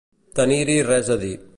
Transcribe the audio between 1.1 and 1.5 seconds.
a dir.